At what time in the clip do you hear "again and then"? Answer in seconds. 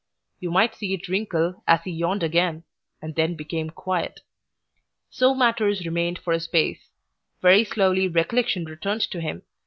2.23-3.35